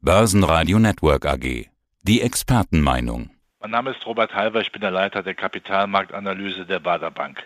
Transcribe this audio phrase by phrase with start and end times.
[0.00, 1.66] Börsenradio Network AG.
[2.02, 3.30] Die Expertenmeinung.
[3.60, 7.42] Mein Name ist Robert Halver, ich bin der Leiter der Kapitalmarktanalyse der Bader Bank.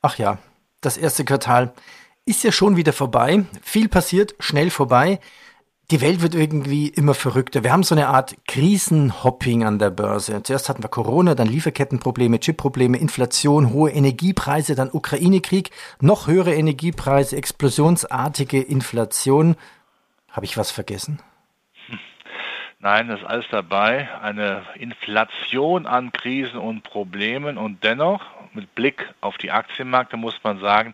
[0.00, 0.38] Ach ja,
[0.80, 1.74] das erste Quartal
[2.24, 3.44] ist ja schon wieder vorbei.
[3.60, 5.20] Viel passiert, schnell vorbei.
[5.90, 7.64] Die Welt wird irgendwie immer verrückter.
[7.64, 10.42] Wir haben so eine Art Krisenhopping an der Börse.
[10.42, 15.70] Zuerst hatten wir Corona, dann Lieferkettenprobleme, Chipprobleme, Inflation, hohe Energiepreise, dann Ukraine-Krieg,
[16.00, 19.56] noch höhere Energiepreise, explosionsartige Inflation.
[20.30, 21.20] Habe ich was vergessen?
[22.84, 24.10] Nein, das ist alles dabei.
[24.20, 30.60] Eine Inflation an Krisen und Problemen und dennoch mit Blick auf die Aktienmärkte muss man
[30.60, 30.92] sagen,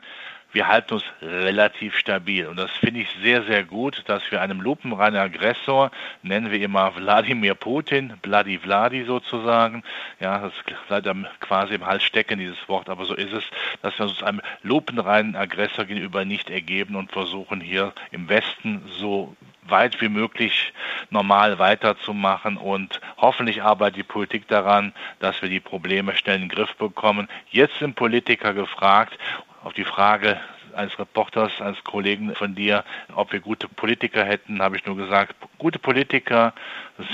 [0.52, 2.46] wir halten uns relativ stabil.
[2.46, 5.90] Und das finde ich sehr, sehr gut, dass wir einem lupenreinen Aggressor,
[6.22, 9.82] nennen wir immer Wladimir Putin, Vladi Vladi sozusagen,
[10.20, 13.44] ja, das ist leider quasi im Hals stecken, dieses Wort, aber so ist es,
[13.82, 19.34] dass wir uns einem lupenreinen Aggressor gegenüber nicht ergeben und versuchen hier im Westen so
[19.70, 20.72] weit wie möglich
[21.10, 26.48] normal weiterzumachen und hoffentlich arbeitet die Politik daran, dass wir die Probleme schnell in den
[26.48, 27.28] Griff bekommen.
[27.50, 29.18] Jetzt sind Politiker gefragt
[29.62, 30.40] auf die Frage
[30.74, 35.34] eines Reporters, eines Kollegen von dir, ob wir gute Politiker hätten, habe ich nur gesagt,
[35.58, 36.54] gute Politiker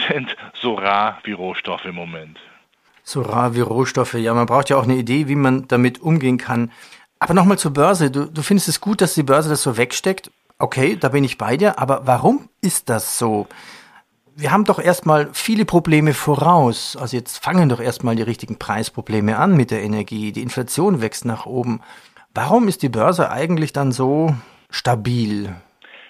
[0.09, 2.39] sind so rar wie Rohstoffe im Moment.
[3.03, 6.39] So rar wie Rohstoffe, ja, man braucht ja auch eine Idee, wie man damit umgehen
[6.39, 6.73] kann.
[7.19, 8.11] Aber nochmal zur Börse.
[8.11, 10.31] Du, du findest es gut, dass die Börse das so wegsteckt.
[10.59, 11.79] Okay, da bin ich bei dir.
[11.79, 13.47] Aber warum ist das so?
[14.35, 16.97] Wir haben doch erstmal viele Probleme voraus.
[16.97, 20.33] Also jetzt fangen doch erstmal die richtigen Preisprobleme an mit der Energie.
[20.33, 21.81] Die Inflation wächst nach oben.
[22.35, 24.35] Warum ist die Börse eigentlich dann so
[24.71, 25.55] stabil?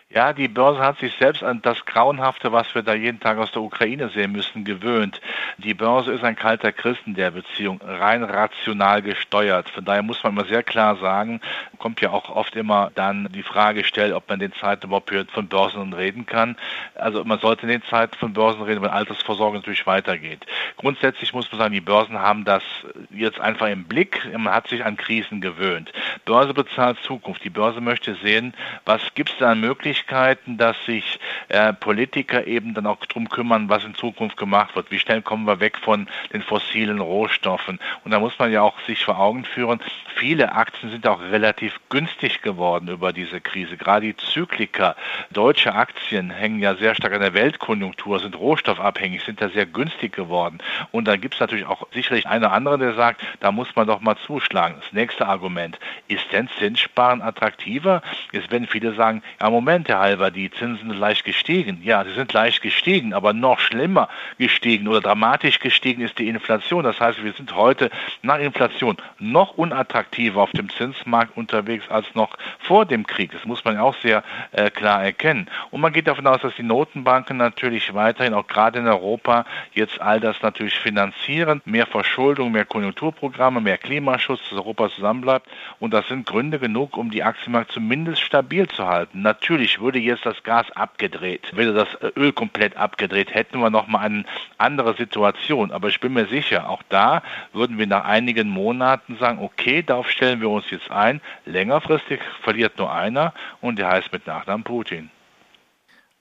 [0.09, 3.51] Ja, die Börse hat sich selbst an das Grauenhafte, was wir da jeden Tag aus
[3.51, 5.21] der Ukraine sehen müssen, gewöhnt.
[5.59, 9.69] Die Börse ist ein kalter Christen der Beziehung, rein rational gesteuert.
[9.69, 11.41] Von daher muss man immer sehr klar sagen,
[11.79, 15.49] kommt ja auch oft immer dann die Frage gestellt, ob man den Zeiten überhaupt von
[15.49, 16.57] Börsen reden kann.
[16.95, 20.47] Also man sollte in den Zeiten von Börsen reden, wenn Altersvorsorge natürlich weitergeht.
[20.77, 22.63] Grundsätzlich muss man sagen, die Börsen haben das
[23.11, 24.25] jetzt einfach im Blick.
[24.33, 25.93] Man hat sich an Krisen gewöhnt.
[26.25, 27.43] Börse bezahlt Zukunft.
[27.43, 31.19] Die Börse möchte sehen, was gibt es da an Möglichkeiten, Möglichkeiten, dass sich
[31.49, 34.91] äh, Politiker eben dann auch darum kümmern, was in Zukunft gemacht wird.
[34.91, 37.79] Wie schnell kommen wir weg von den fossilen Rohstoffen?
[38.05, 39.81] Und da muss man ja auch sich vor Augen führen,
[40.17, 43.77] viele Aktien sind auch relativ günstig geworden über diese Krise.
[43.77, 44.97] Gerade die Zykliker,
[45.31, 50.13] deutsche Aktien hängen ja sehr stark an der Weltkonjunktur, sind rohstoffabhängig, sind da sehr günstig
[50.13, 50.59] geworden.
[50.93, 54.01] Und dann gibt es natürlich auch sicherlich einer andere, der sagt, da muss man doch
[54.01, 54.77] mal zuschlagen.
[54.81, 58.03] Das nächste Argument, ist denn Zinssparen attraktiver?
[58.33, 61.81] Jetzt werden viele sagen, ja Moment, Momente halber, die Zinsen sind leicht gestiegen.
[61.85, 64.09] Ja, sie sind leicht gestiegen, aber noch schlimmer
[64.39, 66.83] gestiegen oder dramatisch gestiegen ist die Inflation.
[66.83, 67.91] Das heißt, wir sind heute
[68.23, 73.31] nach Inflation noch unattraktiver auf dem Zinsmarkt unterwegs als noch vor dem Krieg.
[73.33, 75.47] Das muss man auch sehr äh, klar erkennen.
[75.71, 80.01] Und man geht davon aus, dass die Notenbanken natürlich weiterhin, auch gerade in Europa, jetzt
[80.01, 81.63] all das natürlich finanzieren.
[81.65, 85.47] Mehr Verschuldung, mehr Konjunkturprogramme, mehr Klimaschutz, dass Europa zusammenbleibt.
[85.79, 89.23] Und das sind Gründe genug, um die Aktienmarkt zumindest stabil zu halten.
[89.23, 94.25] Natürlich würde jetzt das Gas abgedreht, würde das Öl komplett abgedreht, hätten wir nochmal eine
[94.59, 95.71] andere Situation.
[95.73, 97.23] Aber ich bin mir sicher, auch da
[97.53, 101.21] würden wir nach einigen Monaten sagen, okay, darauf stellen wir uns jetzt ein.
[101.45, 105.11] Längerfristig verliert nur einer und der heißt mit Nachnamen Putin.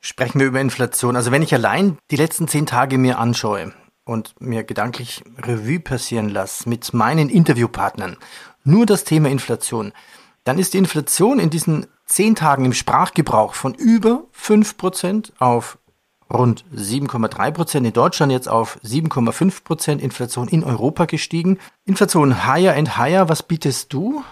[0.02, 1.16] Sprechen wir über Inflation.
[1.16, 3.74] Also wenn ich allein die letzten zehn Tage mir anschaue
[4.04, 8.18] und mir gedanklich Revue passieren lasse mit meinen Interviewpartnern,
[8.64, 9.94] nur das Thema Inflation,
[10.44, 15.78] dann ist die Inflation in diesen zehn Tagen im Sprachgebrauch von über 5% auf
[16.32, 21.60] rund 7,3% in Deutschland, jetzt auf 7,5% Inflation in Europa gestiegen.
[21.86, 24.24] Inflation higher and higher, was bietest du?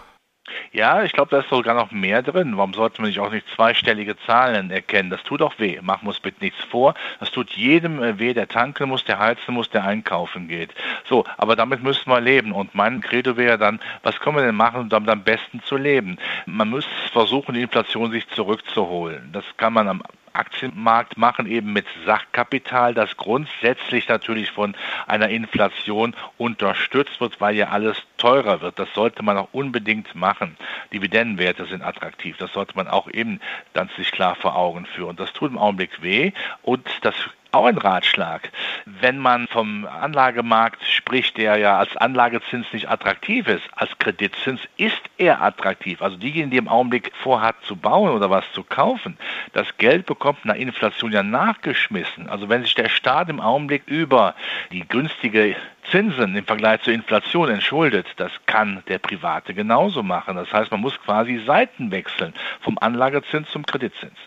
[0.74, 2.58] Ja, ich glaube, da ist sogar noch mehr drin.
[2.58, 5.12] Warum sollte man nicht auch nicht zweistellige Zahlen erkennen?
[5.12, 5.80] Das tut auch weh.
[5.82, 6.96] Machen wir uns bitte nichts vor.
[7.20, 10.74] Das tut jedem äh, weh, der tanken muss, der heizen muss, der einkaufen geht.
[11.06, 12.54] So, aber damit müssen wir leben.
[12.54, 15.78] Und mein Credo wäre dann, was können wir denn machen, um damit am besten zu
[15.78, 16.18] leben?
[16.48, 19.30] Man muss versuchen, die Inflation sich zurückzuholen.
[19.32, 20.02] Das kann man am
[20.34, 24.76] Aktienmarkt machen, eben mit Sachkapital, das grundsätzlich natürlich von
[25.08, 28.80] einer Inflation unterstützt wird, weil ja alles teurer wird.
[28.80, 30.58] Das sollte man auch unbedingt machen.
[30.92, 32.38] Dividendenwerte sind attraktiv.
[32.38, 33.40] Das sollte man auch eben
[33.74, 35.16] dann sich klar vor Augen führen.
[35.16, 36.32] Das tut im Augenblick weh
[36.64, 37.16] und das
[37.54, 38.52] auch ein Ratschlag.
[38.86, 45.02] Wenn man vom Anlagemarkt spricht, der ja als Anlagezins nicht attraktiv ist, als Kreditzins ist
[45.18, 46.02] er attraktiv.
[46.02, 49.18] Also diejenigen, die im Augenblick vorhat zu bauen oder was zu kaufen,
[49.54, 52.28] das Geld bekommt nach Inflation ja nachgeschmissen.
[52.28, 54.36] Also wenn sich der Staat im Augenblick über
[54.72, 55.56] die günstige
[55.92, 60.36] Zinsen im Vergleich zur Inflation entschuldet, das kann der Private genauso machen.
[60.36, 64.18] Das heißt, man muss quasi Seiten wechseln vom Anlagezins zum Kreditzins.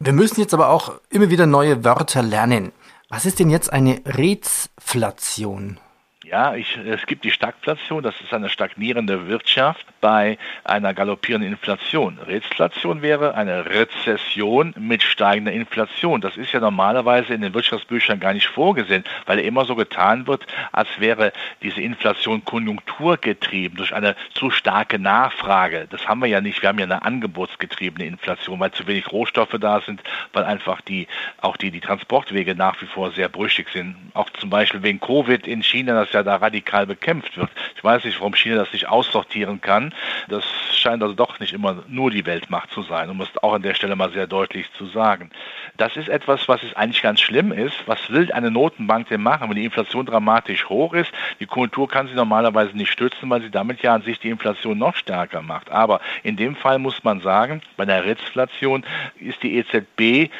[0.00, 2.70] Wir müssen jetzt aber auch immer wieder neue Wörter lernen.
[3.08, 5.80] Was ist denn jetzt eine Rezflation?
[6.30, 12.18] Ja, ich, es gibt die Stagflation, das ist eine stagnierende Wirtschaft bei einer galoppierenden Inflation.
[12.18, 16.20] Rezflation wäre eine Rezession mit steigender Inflation.
[16.20, 20.46] Das ist ja normalerweise in den Wirtschaftsbüchern gar nicht vorgesehen, weil immer so getan wird,
[20.70, 21.32] als wäre
[21.62, 25.86] diese Inflation konjunkturgetrieben durch eine zu starke Nachfrage.
[25.88, 26.60] Das haben wir ja nicht.
[26.60, 30.02] Wir haben ja eine angebotsgetriebene Inflation, weil zu wenig Rohstoffe da sind,
[30.34, 31.06] weil einfach die,
[31.40, 33.96] auch die, die Transportwege nach wie vor sehr brüchig sind.
[34.12, 37.50] Auch zum Beispiel wegen Covid in China, das ja ja da radikal bekämpft wird.
[37.76, 39.94] Ich weiß nicht, warum China das nicht aussortieren kann.
[40.28, 40.44] Das
[40.74, 43.74] scheint also doch nicht immer nur die Weltmacht zu sein, um es auch an der
[43.74, 45.30] Stelle mal sehr deutlich zu sagen.
[45.76, 47.76] Das ist etwas, was es eigentlich ganz schlimm ist.
[47.86, 51.12] Was will eine Notenbank denn machen, wenn die Inflation dramatisch hoch ist?
[51.40, 54.78] Die Kultur kann sie normalerweise nicht stützen, weil sie damit ja an sich die Inflation
[54.78, 55.70] noch stärker macht.
[55.70, 58.84] Aber in dem Fall muss man sagen, bei der Rezflation
[59.20, 60.30] ist die EZB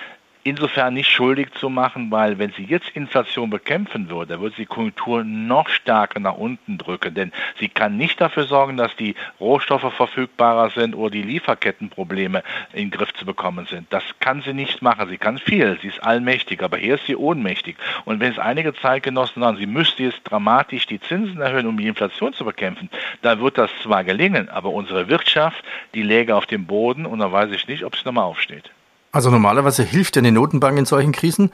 [0.45, 4.67] insofern nicht schuldig zu machen, weil wenn sie jetzt Inflation bekämpfen würde, würde sie die
[4.67, 7.15] Konjunktur noch stärker nach unten drücken.
[7.15, 12.43] Denn sie kann nicht dafür sorgen, dass die Rohstoffe verfügbarer sind oder die Lieferkettenprobleme
[12.73, 13.87] in den Griff zu bekommen sind.
[13.91, 15.09] Das kann sie nicht machen.
[15.09, 17.77] Sie kann viel, sie ist allmächtig, aber hier ist sie ohnmächtig.
[18.05, 21.89] Und wenn es einige Zeitgenossen sagen, sie müsste jetzt dramatisch die Zinsen erhöhen, um die
[21.89, 22.91] Inflation zu bekämpfen,
[23.23, 25.65] dann wird das zwar gelingen, aber unsere Wirtschaft,
[25.95, 28.71] die läge auf dem Boden und dann weiß ich nicht, ob sie nochmal aufsteht.
[29.13, 31.51] Also normalerweise hilft ja eine Notenbank in solchen Krisen.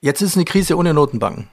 [0.00, 1.48] Jetzt ist eine Krise ohne Notenbanken.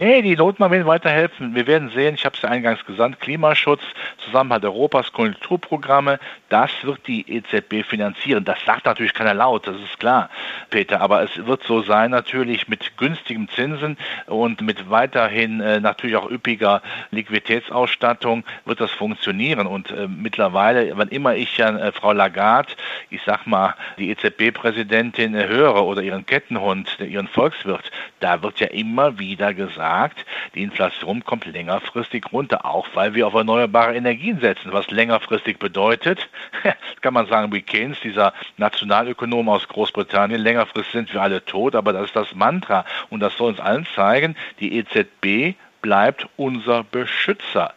[0.00, 1.56] Nee, die Notenbank will weiterhelfen.
[1.56, 3.82] Wir werden sehen, ich habe es ja eingangs gesagt, Klimaschutz,
[4.24, 8.44] Zusammenhalt Europas, Konjunkturprogramme, das wird die EZB finanzieren.
[8.44, 10.30] Das sagt natürlich keiner laut, das ist klar,
[10.70, 11.00] Peter.
[11.00, 13.96] Aber es wird so sein, natürlich mit günstigem Zinsen
[14.26, 16.80] und mit weiterhin äh, natürlich auch üppiger
[17.10, 19.66] Liquiditätsausstattung wird das funktionieren.
[19.66, 22.72] Und äh, mittlerweile, wann immer ich ja äh, Frau Lagarde,
[23.10, 27.90] ich sag mal, die EZB-Präsidentin äh, höre oder ihren Kettenhund, ihren Volkswirt,
[28.20, 33.26] da wird ja immer wieder gesagt, sagt, die Inflation kommt längerfristig runter, auch weil wir
[33.26, 34.72] auf erneuerbare Energien setzen.
[34.72, 36.28] Was längerfristig bedeutet,
[37.00, 41.94] kann man sagen, wie Keynes, dieser Nationalökonom aus Großbritannien, längerfristig sind wir alle tot, aber
[41.94, 42.84] das ist das Mantra.
[43.08, 47.72] Und das soll uns allen zeigen, die EZB bleibt unser Beschützer.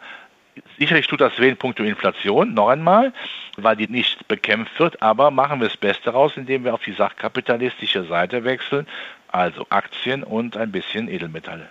[0.78, 3.14] Sicherlich tut das weh in puncto Inflation, noch einmal,
[3.56, 6.92] weil die nicht bekämpft wird, aber machen wir das Beste raus, indem wir auf die
[6.92, 8.86] sachkapitalistische Seite wechseln,
[9.30, 11.70] also Aktien und ein bisschen Edelmetalle.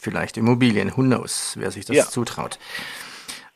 [0.00, 2.04] Vielleicht Immobilien, who knows, wer sich das ja.
[2.06, 2.58] zutraut.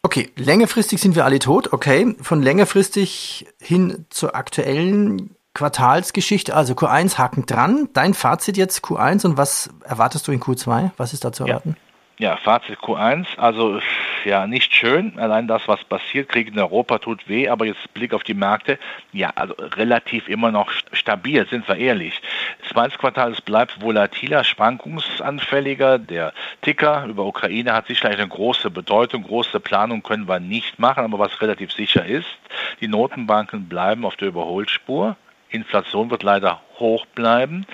[0.02, 2.14] Okay, längerfristig sind wir alle tot, okay.
[2.20, 7.88] Von längerfristig hin zur aktuellen Quartalsgeschichte, also Q1 haken dran.
[7.92, 10.90] Dein Fazit jetzt Q1 und was erwartest du in Q2?
[10.96, 11.70] Was ist da zu erwarten?
[11.70, 11.86] Ja.
[12.18, 13.78] Ja, Fazit Q1, also
[14.26, 15.16] ja, nicht schön.
[15.20, 18.76] Allein das, was passiert, Krieg in Europa tut weh, aber jetzt Blick auf die Märkte,
[19.12, 22.20] ja, also relativ immer noch stabil, sind wir ehrlich.
[22.68, 26.00] Zweites Quartal, es bleibt volatiler, schwankungsanfälliger.
[26.00, 31.04] Der Ticker über Ukraine hat sicherlich eine große Bedeutung, große Planung können wir nicht machen,
[31.04, 32.26] aber was relativ sicher ist,
[32.80, 35.16] die Notenbanken bleiben auf der Überholspur.
[35.50, 37.66] Inflation wird leider hoch bleiben,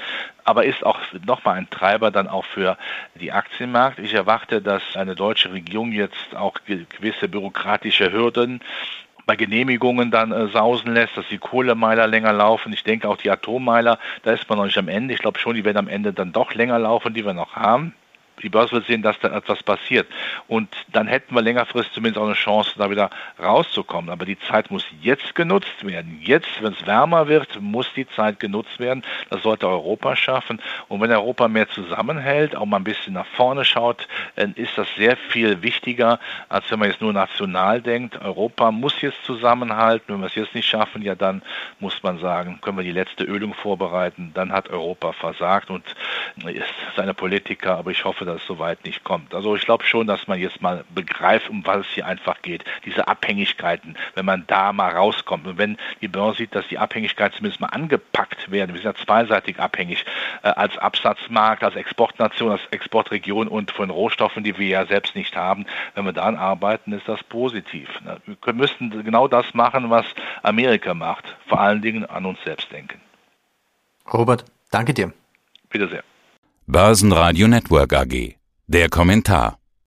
[0.45, 2.77] aber ist auch nochmal ein Treiber dann auch für
[3.15, 3.99] die Aktienmarkt.
[3.99, 8.61] Ich erwarte, dass eine deutsche Regierung jetzt auch gewisse bürokratische Hürden
[9.25, 12.73] bei Genehmigungen dann äh, sausen lässt, dass die Kohlemeiler länger laufen.
[12.73, 15.15] Ich denke auch die Atommeiler, da ist man noch nicht am Ende.
[15.15, 17.95] Ich glaube schon, die werden am Ende dann doch länger laufen, die wir noch haben
[18.43, 20.09] die Börse wird sehen, dass da etwas passiert.
[20.49, 23.11] Und dann hätten wir längerfristig zumindest auch eine Chance, da wieder
[23.43, 24.11] rauszukommen.
[24.11, 26.21] Aber die Zeit muss jetzt genutzt werden.
[26.23, 29.03] Jetzt, wenn es wärmer wird, muss die Zeit genutzt werden.
[29.31, 30.61] Das sollte Europa schaffen.
[30.89, 34.89] Und wenn Europa mehr zusammenhält, auch mal ein bisschen nach vorne schaut, dann ist das
[34.97, 36.19] sehr viel wichtiger,
[36.49, 38.21] als wenn man jetzt nur national denkt.
[38.21, 40.15] Europa muss jetzt zusammenhalten.
[40.15, 41.43] Wenn wir es jetzt nicht schaffen, ja, dann
[41.81, 44.33] muss man sagen, können wir die letzte Ölung vorbereiten.
[44.35, 45.85] Dann hat Europa versagt und
[46.45, 46.65] ist
[46.97, 47.77] seine Politiker.
[47.77, 49.35] Aber ich hoffe, dass es soweit nicht kommt.
[49.35, 52.65] Also ich glaube schon, dass man jetzt mal begreift, um was es hier einfach geht.
[52.85, 55.47] Diese Abhängigkeiten, wenn man da mal rauskommt.
[55.47, 59.05] Und wenn die Börse sieht, dass die Abhängigkeiten zumindest mal angepackt werden, wir sind ja
[59.05, 60.05] zweiseitig abhängig
[60.43, 65.37] äh, als Absatzmarkt, als Exportnation, als Exportregion und von Rohstoffen, die wir ja selbst nicht
[65.37, 65.67] haben.
[65.95, 67.89] Wenn wir daran arbeiten, ist das positiv.
[68.03, 68.21] Ne?
[68.45, 70.07] Wir müssten genau das machen, was
[70.43, 71.25] Amerika macht.
[71.47, 73.01] Vor allen Dingen an uns selbst denken.
[74.13, 75.13] Robert, danke dir.
[75.71, 76.03] Bitte sehr.
[76.73, 78.37] Börsenradio Network AG.
[78.67, 79.59] Der Kommentar